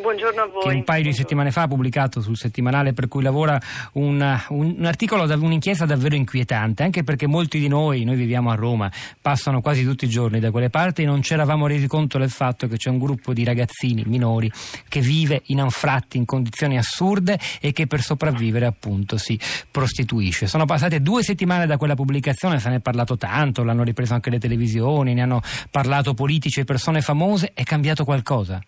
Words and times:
Buongiorno 0.00 0.40
a 0.40 0.46
voi. 0.46 0.62
Che 0.62 0.74
un 0.74 0.84
paio 0.84 1.02
di 1.02 1.12
settimane 1.12 1.50
fa 1.50 1.62
ha 1.62 1.68
pubblicato 1.68 2.22
sul 2.22 2.38
settimanale 2.38 2.94
per 2.94 3.08
cui 3.08 3.22
lavora 3.22 3.60
un, 3.92 4.40
un, 4.48 4.74
un 4.78 4.84
articolo, 4.86 5.24
un'inchiesta 5.24 5.84
davvero 5.84 6.14
inquietante, 6.14 6.82
anche 6.82 7.04
perché 7.04 7.26
molti 7.26 7.58
di 7.58 7.68
noi, 7.68 8.04
noi 8.04 8.16
viviamo 8.16 8.50
a 8.50 8.54
Roma, 8.54 8.90
passano 9.20 9.60
quasi 9.60 9.84
tutti 9.84 10.06
i 10.06 10.08
giorni 10.08 10.40
da 10.40 10.50
quelle 10.50 10.70
parti 10.70 11.02
e 11.02 11.04
non 11.04 11.20
ci 11.20 11.34
eravamo 11.34 11.66
resi 11.66 11.86
conto 11.88 12.16
del 12.16 12.30
fatto 12.30 12.68
che 12.68 12.78
c'è 12.78 12.88
un 12.88 12.98
gruppo 12.98 13.34
di 13.34 13.44
ragazzini 13.44 14.02
minori 14.06 14.50
che 14.88 15.00
vive 15.00 15.42
in 15.46 15.60
anfratti 15.60 16.16
in 16.16 16.24
condizioni 16.24 16.78
assurde 16.78 17.38
e 17.60 17.72
che 17.72 17.86
per 17.86 18.00
sopravvivere 18.00 18.64
appunto 18.64 19.18
si 19.18 19.38
prostituisce. 19.70 20.46
Sono 20.46 20.64
passate 20.64 21.02
due 21.02 21.22
settimane 21.22 21.66
da 21.66 21.76
quella 21.76 21.94
pubblicazione, 21.94 22.60
se 22.60 22.70
ne 22.70 22.76
è 22.76 22.80
parlato 22.80 23.18
tanto, 23.18 23.62
l'hanno 23.62 23.82
ripreso 23.82 24.14
anche 24.14 24.30
le 24.30 24.38
televisioni, 24.38 25.12
ne 25.12 25.20
hanno 25.20 25.42
parlato 25.70 26.14
politici 26.14 26.60
e 26.60 26.64
persone 26.64 27.02
famose, 27.02 27.50
è 27.52 27.62
cambiato 27.62 28.04
qualcosa? 28.04 28.58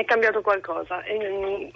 È 0.00 0.04
cambiato 0.04 0.40
qualcosa. 0.40 1.02
Mm, 1.10 1.68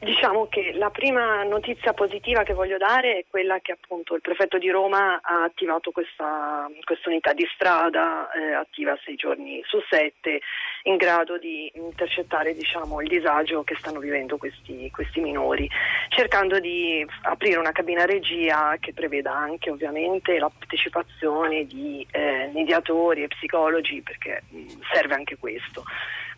diciamo 0.00 0.48
che 0.48 0.72
la 0.74 0.90
prima 0.90 1.42
notizia 1.44 1.92
positiva 1.92 2.42
che 2.42 2.52
voglio 2.52 2.76
dare 2.76 3.18
è 3.18 3.24
quella 3.28 3.60
che 3.60 3.72
appunto 3.72 4.14
il 4.14 4.20
prefetto 4.20 4.58
di 4.58 4.68
Roma 4.68 5.20
ha 5.22 5.44
attivato 5.44 5.90
questa, 5.90 6.68
questa 6.84 7.08
unità 7.08 7.32
di 7.32 7.48
strada 7.54 8.30
eh, 8.32 8.52
attiva 8.52 8.98
sei 9.04 9.14
giorni 9.14 9.62
su 9.64 9.78
sette 9.88 10.40
in 10.84 10.96
grado 10.96 11.38
di 11.38 11.70
intercettare 11.74 12.54
diciamo, 12.54 13.00
il 13.00 13.08
disagio 13.08 13.62
che 13.64 13.76
stanno 13.78 14.00
vivendo 14.00 14.36
questi, 14.36 14.90
questi, 14.90 15.20
minori, 15.20 15.68
cercando 16.08 16.58
di 16.58 17.04
aprire 17.22 17.58
una 17.58 17.72
cabina 17.72 18.04
regia 18.04 18.76
che 18.80 18.92
preveda 18.92 19.34
anche 19.34 19.70
ovviamente 19.70 20.38
la 20.38 20.50
partecipazione 20.50 21.66
di 21.66 22.06
eh, 22.10 22.50
mediatori 22.52 23.22
e 23.22 23.28
psicologi 23.28 24.02
perché 24.02 24.42
mm, 24.52 24.66
serve 24.92 25.14
anche 25.14 25.36
questo. 25.36 25.84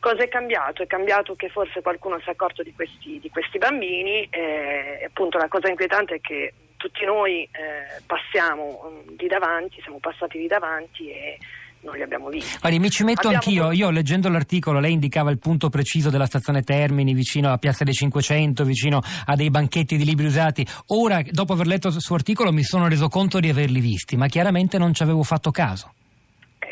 Cosa 0.00 0.22
è 0.22 0.28
cambiato? 0.28 0.82
È 0.82 0.86
cambiato 0.86 1.36
che 1.36 1.50
forse 1.50 1.82
qualcuno 1.82 2.18
si 2.20 2.28
è 2.28 2.32
accorto 2.32 2.62
di 2.62 2.72
questi, 2.72 3.18
di 3.20 3.28
questi 3.28 3.58
bambini 3.58 4.26
eh, 4.30 4.98
e 5.00 5.04
appunto 5.04 5.36
la 5.36 5.48
cosa 5.48 5.68
inquietante 5.68 6.14
è 6.16 6.20
che 6.20 6.54
tutti 6.78 7.04
noi 7.04 7.42
eh, 7.42 8.00
passiamo 8.06 8.80
um, 8.82 9.14
di 9.14 9.28
davanti, 9.28 9.82
siamo 9.82 9.98
passati 9.98 10.38
di 10.38 10.46
davanti 10.46 11.10
e 11.10 11.38
non 11.80 11.94
li 11.94 12.02
abbiamo 12.02 12.28
visti. 12.28 12.58
Guardi, 12.58 12.78
mi 12.78 12.90
ci 12.90 13.04
metto 13.04 13.28
abbiamo... 13.28 13.44
anch'io. 13.44 13.72
Io 13.72 13.90
leggendo 13.90 14.28
l'articolo, 14.28 14.80
lei 14.80 14.92
indicava 14.92 15.30
il 15.30 15.38
punto 15.38 15.68
preciso 15.68 16.10
della 16.10 16.26
stazione 16.26 16.62
Termini, 16.62 17.14
vicino 17.14 17.50
a 17.50 17.58
Piazza 17.58 17.84
dei 17.84 17.94
500, 17.94 18.64
vicino 18.64 19.00
a 19.26 19.34
dei 19.36 19.50
banchetti 19.50 19.96
di 19.96 20.04
libri 20.04 20.26
usati. 20.26 20.66
Ora, 20.88 21.22
dopo 21.30 21.52
aver 21.52 21.66
letto 21.66 21.88
il 21.88 22.00
suo 22.00 22.14
articolo, 22.14 22.52
mi 22.52 22.62
sono 22.62 22.88
reso 22.88 23.08
conto 23.08 23.40
di 23.40 23.48
averli 23.48 23.80
visti, 23.80 24.16
ma 24.16 24.26
chiaramente 24.26 24.78
non 24.78 24.94
ci 24.94 25.02
avevo 25.02 25.22
fatto 25.22 25.50
caso 25.50 25.92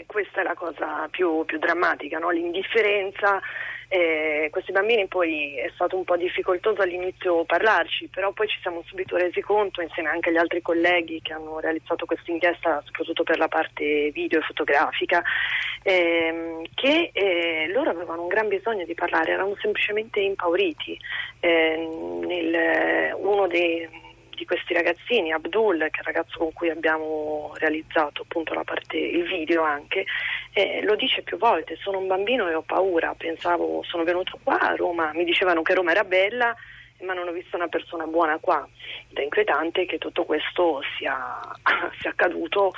questa 0.08 0.40
è 0.40 0.42
la 0.42 0.54
cosa 0.54 1.06
più, 1.10 1.44
più 1.44 1.58
drammatica, 1.58 2.18
no? 2.18 2.30
l'indifferenza. 2.30 3.40
Eh, 3.90 4.48
questi 4.50 4.70
bambini 4.70 5.06
poi 5.06 5.56
è 5.56 5.70
stato 5.72 5.96
un 5.96 6.04
po' 6.04 6.18
difficoltoso 6.18 6.82
all'inizio 6.82 7.44
parlarci, 7.44 8.08
però 8.08 8.32
poi 8.32 8.46
ci 8.46 8.58
siamo 8.60 8.82
subito 8.84 9.16
resi 9.16 9.40
conto, 9.40 9.80
insieme 9.80 10.10
anche 10.10 10.28
agli 10.28 10.36
altri 10.36 10.60
colleghi 10.60 11.22
che 11.22 11.32
hanno 11.32 11.58
realizzato 11.58 12.04
questa 12.04 12.30
inchiesta, 12.30 12.82
soprattutto 12.84 13.22
per 13.22 13.38
la 13.38 13.48
parte 13.48 14.10
video 14.10 14.40
e 14.40 14.42
fotografica, 14.42 15.22
ehm, 15.82 16.64
che 16.74 17.10
eh, 17.14 17.68
loro 17.72 17.88
avevano 17.88 18.22
un 18.22 18.28
gran 18.28 18.48
bisogno 18.48 18.84
di 18.84 18.94
parlare, 18.94 19.32
erano 19.32 19.56
semplicemente 19.58 20.20
impauriti. 20.20 20.98
Eh, 21.40 21.76
nel, 22.26 23.14
uno 23.16 23.46
dei 23.46 23.88
di 24.38 24.46
questi 24.46 24.72
ragazzini, 24.72 25.32
Abdul, 25.32 25.78
che 25.78 25.98
è 25.98 26.00
il 26.00 26.04
ragazzo 26.04 26.38
con 26.38 26.52
cui 26.52 26.70
abbiamo 26.70 27.52
realizzato 27.56 28.22
appunto 28.22 28.54
la 28.54 28.62
parte, 28.62 28.96
il 28.96 29.24
video 29.24 29.62
anche, 29.62 30.06
eh, 30.52 30.80
lo 30.84 30.94
dice 30.94 31.22
più 31.22 31.36
volte, 31.36 31.76
sono 31.76 31.98
un 31.98 32.06
bambino 32.06 32.48
e 32.48 32.54
ho 32.54 32.62
paura, 32.62 33.14
pensavo, 33.14 33.82
sono 33.82 34.04
venuto 34.04 34.38
qua 34.42 34.58
a 34.58 34.76
Roma, 34.76 35.10
mi 35.12 35.24
dicevano 35.24 35.62
che 35.62 35.74
Roma 35.74 35.90
era 35.90 36.04
bella, 36.04 36.54
ma 37.00 37.14
non 37.14 37.28
ho 37.28 37.32
visto 37.32 37.56
una 37.56 37.68
persona 37.68 38.06
buona 38.06 38.38
qua. 38.38 38.66
Ed 39.10 39.18
è 39.18 39.22
inquietante 39.22 39.86
che 39.86 39.98
tutto 39.98 40.24
questo 40.24 40.80
sia, 40.96 41.40
sia 42.00 42.10
accaduto 42.10 42.72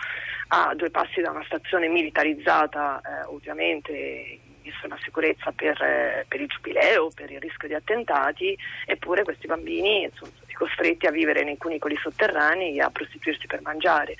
a 0.48 0.74
due 0.74 0.90
passi 0.90 1.20
da 1.20 1.30
una 1.30 1.44
stazione 1.44 1.88
militarizzata, 1.88 3.00
eh, 3.00 3.26
ovviamente 3.26 4.38
messo 4.62 4.86
una 4.86 4.98
sicurezza 5.02 5.52
per, 5.52 5.80
eh, 5.82 6.24
per, 6.28 6.40
il 6.40 6.48
giubileo, 6.48 7.10
per 7.14 7.30
il 7.30 7.40
rischio 7.40 7.68
di 7.68 7.74
attentati, 7.74 8.56
eppure 8.86 9.24
questi 9.24 9.46
bambini 9.46 10.08
sono 10.14 10.30
stati 10.36 10.54
costretti 10.54 11.06
a 11.06 11.10
vivere 11.10 11.42
nei 11.42 11.56
cunicoli 11.56 11.96
sotterranei 11.96 12.76
e 12.76 12.80
a 12.82 12.90
prostituirsi 12.90 13.46
per 13.46 13.62
mangiare. 13.62 14.16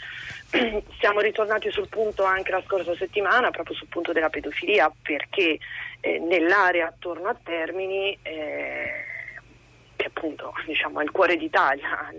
Siamo 0.98 1.20
ritornati 1.20 1.70
sul 1.70 1.88
punto 1.88 2.24
anche 2.24 2.52
la 2.52 2.62
scorsa 2.66 2.94
settimana, 2.96 3.50
proprio 3.50 3.76
sul 3.76 3.88
punto 3.88 4.12
della 4.12 4.30
pedofilia, 4.30 4.92
perché 5.02 5.58
eh, 6.00 6.18
nell'area 6.18 6.88
attorno 6.88 7.28
a 7.28 7.36
Termini, 7.42 8.16
eh, 8.22 9.04
che 9.96 10.06
appunto 10.06 10.54
diciamo, 10.66 11.00
è 11.00 11.04
il 11.04 11.10
cuore 11.10 11.36
d'Italia, 11.36 12.10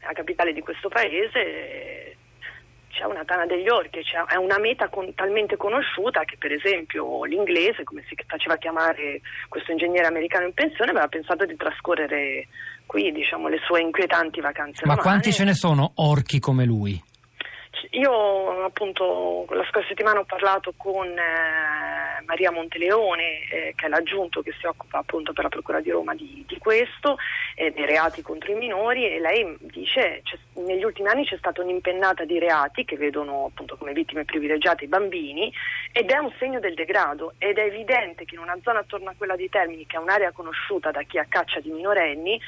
la 0.00 0.12
capitale 0.12 0.52
di 0.52 0.60
questo 0.60 0.88
paese, 0.88 2.15
una 3.06 3.24
tana 3.24 3.46
degli 3.46 3.68
orchi, 3.68 4.00
è 4.28 4.36
una 4.36 4.58
meta 4.58 4.88
con, 4.88 5.14
talmente 5.14 5.56
conosciuta 5.56 6.24
che 6.24 6.36
per 6.38 6.52
esempio 6.52 7.24
l'inglese, 7.24 7.84
come 7.84 8.04
si 8.08 8.16
faceva 8.26 8.56
chiamare 8.56 9.20
questo 9.48 9.72
ingegnere 9.72 10.06
americano 10.06 10.46
in 10.46 10.52
pensione, 10.52 10.90
aveva 10.90 11.08
pensato 11.08 11.44
di 11.44 11.56
trascorrere 11.56 12.48
qui 12.86 13.12
diciamo, 13.12 13.48
le 13.48 13.58
sue 13.64 13.80
inquietanti 13.80 14.40
vacanze. 14.40 14.86
Ma 14.86 14.94
romane. 14.94 15.02
quanti 15.02 15.32
ce 15.32 15.44
ne 15.44 15.54
sono 15.54 15.92
orchi 15.96 16.38
come 16.38 16.64
lui? 16.64 17.02
Io 17.90 18.64
appunto 18.64 19.46
la 19.50 19.64
scorsa 19.70 19.88
settimana 19.88 20.20
ho 20.20 20.24
parlato 20.24 20.72
con 20.76 21.06
eh, 21.06 21.85
Maria 22.26 22.50
Monteleone, 22.50 23.48
eh, 23.50 23.72
che 23.74 23.86
è 23.86 23.88
l'aggiunto 23.88 24.42
che 24.42 24.52
si 24.58 24.66
occupa 24.66 24.98
appunto 24.98 25.32
per 25.32 25.44
la 25.44 25.50
Procura 25.50 25.80
di 25.80 25.90
Roma 25.90 26.14
di, 26.14 26.44
di 26.46 26.58
questo, 26.58 27.16
eh, 27.54 27.70
dei 27.72 27.86
reati 27.86 28.22
contro 28.22 28.52
i 28.52 28.56
minori 28.56 29.06
e 29.06 29.18
lei 29.18 29.56
dice 29.60 30.20
che 30.24 30.38
negli 30.60 30.84
ultimi 30.84 31.08
anni 31.08 31.24
c'è 31.24 31.36
stata 31.38 31.62
un'impennata 31.62 32.24
di 32.24 32.38
reati 32.38 32.84
che 32.84 32.96
vedono 32.96 33.46
appunto 33.46 33.76
come 33.76 33.92
vittime 33.92 34.24
privilegiate 34.24 34.84
i 34.84 34.88
bambini 34.88 35.52
ed 35.92 36.10
è 36.10 36.18
un 36.18 36.32
segno 36.38 36.60
del 36.60 36.74
degrado 36.74 37.34
ed 37.38 37.58
è 37.58 37.64
evidente 37.64 38.24
che 38.24 38.34
in 38.34 38.40
una 38.40 38.58
zona 38.62 38.80
attorno 38.80 39.10
a 39.10 39.14
quella 39.16 39.36
di 39.36 39.48
Termini, 39.48 39.86
che 39.86 39.96
è 39.96 40.00
un'area 40.00 40.32
conosciuta 40.32 40.90
da 40.90 41.02
chi 41.02 41.18
ha 41.18 41.26
caccia 41.28 41.60
di 41.60 41.70
minorenni, 41.70 42.40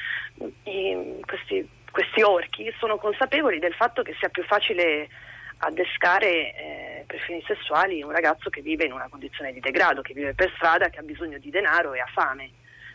questi 1.25 1.77
questi 1.91 2.21
orchi 2.21 2.71
sono 2.77 2.97
consapevoli 2.97 3.59
del 3.59 3.73
fatto 3.73 4.03
che 4.03 4.15
sia 4.19 4.29
più 4.29 4.43
facile 4.43 5.09
addescare 5.59 6.55
eh, 6.55 7.03
per 7.05 7.19
fini 7.19 7.43
sessuali 7.45 8.01
un 8.01 8.11
ragazzo 8.11 8.49
che 8.49 8.61
vive 8.61 8.85
in 8.85 8.93
una 8.93 9.07
condizione 9.09 9.51
di 9.53 9.59
degrado, 9.59 10.01
che 10.01 10.13
vive 10.13 10.33
per 10.33 10.51
strada, 10.55 10.89
che 10.89 10.99
ha 10.99 11.03
bisogno 11.03 11.37
di 11.37 11.49
denaro 11.49 11.93
e 11.93 11.99
ha 11.99 12.09
fame. 12.13 12.49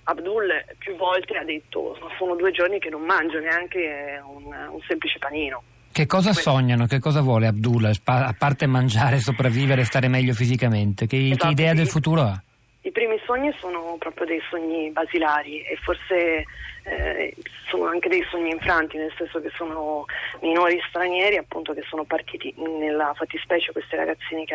Abdul 0.04 0.50
più 0.78 0.96
volte 0.96 1.36
ha 1.36 1.44
detto 1.44 1.98
sono 2.18 2.36
due 2.36 2.50
giorni 2.52 2.78
che 2.78 2.90
non 2.90 3.02
mangio 3.02 3.38
neanche 3.38 4.20
un, 4.24 4.44
un 4.44 4.80
semplice 4.86 5.18
panino. 5.18 5.62
Che 5.90 6.06
cosa 6.06 6.32
Questo. 6.32 6.50
sognano? 6.50 6.86
Che 6.86 6.98
cosa 6.98 7.20
vuole 7.20 7.46
Abdul? 7.46 7.90
A 8.04 8.34
parte 8.36 8.66
mangiare, 8.66 9.20
sopravvivere 9.20 9.84
stare 9.84 10.08
meglio 10.08 10.34
fisicamente? 10.34 11.06
Che, 11.06 11.28
esatto, 11.28 11.46
che 11.46 11.52
idea 11.52 11.72
del 11.72 11.86
futuro 11.86 12.22
ha? 12.22 12.42
I 12.80 12.90
primi 12.90 13.16
sogni 13.24 13.54
sono 13.60 13.96
proprio 13.98 14.26
dei 14.26 14.40
sogni 14.50 14.90
basilari 14.90 15.62
e 15.62 15.78
forse 15.82 16.44
eh, 16.84 17.34
sono 17.68 17.86
anche 17.86 18.08
dei 18.08 18.24
sogni 18.30 18.50
infranti, 18.50 18.96
nel 18.96 19.12
senso 19.16 19.40
che 19.40 19.50
sono 19.54 20.04
minori 20.40 20.80
stranieri 20.88 21.36
appunto 21.36 21.72
che 21.72 21.82
sono 21.88 22.04
partiti 22.04 22.54
nella 22.56 23.12
fattispecie 23.14 23.72
questi 23.72 23.96
ragazzini 23.96 24.46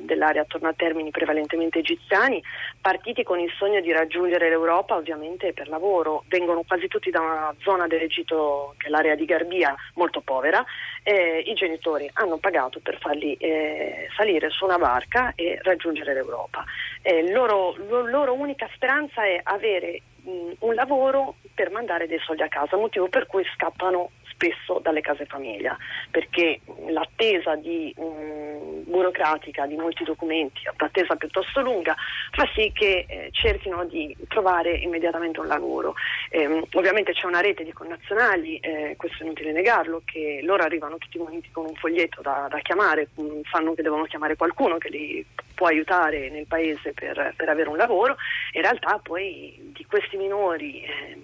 dell'area 0.00 0.42
attorno 0.42 0.68
a 0.68 0.74
Termini 0.74 1.10
prevalentemente 1.10 1.78
egiziani, 1.80 2.42
partiti 2.80 3.22
con 3.22 3.38
il 3.38 3.52
sogno 3.56 3.80
di 3.80 3.92
raggiungere 3.92 4.48
l'Europa 4.48 4.96
ovviamente 4.96 5.52
per 5.52 5.68
lavoro, 5.68 6.24
vengono 6.28 6.62
quasi 6.66 6.88
tutti 6.88 7.10
da 7.10 7.20
una 7.20 7.54
zona 7.60 7.86
dell'Egitto 7.86 8.74
che 8.78 8.86
è 8.88 8.90
l'area 8.90 9.14
di 9.14 9.24
Garbia 9.24 9.74
molto 9.94 10.20
povera, 10.20 10.64
eh, 11.02 11.42
i 11.46 11.54
genitori 11.54 12.10
hanno 12.14 12.38
pagato 12.38 12.80
per 12.80 12.98
farli 12.98 13.34
eh, 13.34 14.08
salire 14.16 14.50
su 14.50 14.64
una 14.64 14.78
barca 14.78 15.32
e 15.34 15.58
raggiungere 15.62 16.14
l'Europa. 16.14 16.64
Eh, 17.02 17.30
loro, 17.30 17.76
lo, 17.88 18.06
loro 18.06 18.32
unica 18.32 18.68
speranza 18.72 19.24
è 19.24 19.38
avere 19.42 20.00
mh, 20.24 20.52
un 20.60 20.74
lavoro 20.74 21.36
per 21.54 21.70
mandare 21.70 22.06
dei 22.06 22.18
soldi 22.20 22.42
a 22.42 22.48
casa, 22.48 22.76
motivo 22.76 23.08
per 23.08 23.26
cui 23.26 23.44
scappano 23.54 24.10
spesso 24.34 24.80
dalle 24.80 25.00
case 25.00 25.26
famiglia, 25.26 25.76
perché 26.10 26.60
l'attesa 26.88 27.54
di, 27.54 27.94
mh, 27.96 28.90
burocratica 28.90 29.64
di 29.66 29.76
molti 29.76 30.02
documenti, 30.02 30.62
un'attesa 30.66 31.14
piuttosto 31.14 31.60
lunga, 31.60 31.94
fa 32.32 32.44
sì 32.52 32.72
che 32.74 33.04
eh, 33.08 33.28
cerchino 33.30 33.84
di 33.84 34.14
trovare 34.28 34.72
immediatamente 34.72 35.38
un 35.38 35.46
lavoro. 35.46 35.94
Eh, 36.30 36.66
ovviamente 36.72 37.12
c'è 37.12 37.26
una 37.26 37.40
rete 37.40 37.62
di 37.62 37.72
connazionali, 37.72 38.58
eh, 38.58 38.94
questo 38.96 39.22
è 39.22 39.26
inutile 39.26 39.52
negarlo, 39.52 40.02
che 40.04 40.40
loro 40.42 40.64
arrivano 40.64 40.98
tutti 40.98 41.18
uniti 41.18 41.50
con 41.52 41.66
un 41.66 41.74
foglietto 41.74 42.20
da, 42.20 42.48
da 42.50 42.58
chiamare, 42.58 43.08
sanno 43.50 43.74
che 43.74 43.82
devono 43.82 44.04
chiamare 44.04 44.36
qualcuno 44.36 44.78
che 44.78 44.88
li 44.88 45.24
può 45.54 45.68
aiutare 45.68 46.30
nel 46.30 46.46
paese 46.46 46.92
per, 46.92 47.34
per 47.36 47.48
avere 47.48 47.68
un 47.68 47.76
lavoro, 47.76 48.16
in 48.52 48.62
realtà 48.62 49.00
poi 49.02 49.58
di 49.72 49.84
questi 49.86 50.16
minori 50.16 50.82
eh, 50.82 51.18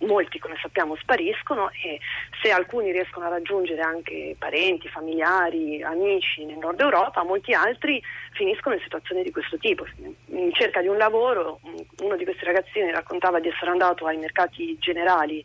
molti 0.00 0.38
come 0.38 0.56
sappiamo 0.60 0.96
spariscono 0.96 1.70
e 1.70 2.00
se 2.42 2.50
alcuni 2.50 2.90
riescono 2.92 3.26
a 3.26 3.30
raggiungere 3.30 3.80
anche 3.80 4.34
parenti, 4.38 4.88
familiari, 4.88 5.82
amici 5.82 6.44
nel 6.44 6.58
nord 6.58 6.80
Europa, 6.80 7.22
molti 7.24 7.52
altri 7.52 8.02
finiscono 8.32 8.74
in 8.74 8.80
situazioni 8.82 9.22
di 9.22 9.30
questo 9.30 9.56
tipo. 9.58 9.84
In 10.26 10.52
cerca 10.52 10.80
di 10.80 10.88
un 10.88 10.96
lavoro, 10.96 11.60
uno 12.02 12.16
di 12.16 12.24
questi 12.24 12.44
ragazzini 12.44 12.90
raccontava 12.90 13.40
di 13.40 13.48
essere 13.48 13.70
andato 13.70 14.06
ai 14.06 14.16
mercati 14.16 14.76
generali 14.78 15.42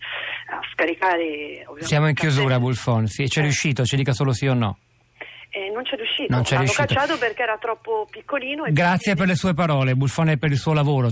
a 0.49 0.59
scaricare... 0.73 1.65
Siamo 1.79 2.07
in 2.07 2.15
chiusura, 2.15 2.59
Bulfon, 2.59 3.07
sì, 3.07 3.27
ci 3.27 3.39
è 3.39 3.41
eh. 3.41 3.45
riuscito, 3.45 3.83
ci 3.83 3.95
dica 3.95 4.13
solo 4.13 4.33
sì 4.33 4.47
o 4.47 4.53
no. 4.53 4.77
Non 5.81 5.89
c'è 5.89 5.95
riuscito, 5.95 6.33
non 6.33 6.43
c'è 6.43 6.53
l'hanno 6.53 6.65
riuscito. 6.65 6.93
cacciato 6.93 7.17
perché 7.17 7.41
era 7.41 7.57
troppo 7.57 8.07
piccolino. 8.09 8.65
Grazie 8.69 9.15
per 9.15 9.25
le 9.25 9.35
sue 9.35 9.55
parole, 9.55 9.95
Bulfone, 9.95 10.37
per 10.37 10.51
il 10.51 10.57
suo 10.57 10.73
lavoro. 10.73 11.09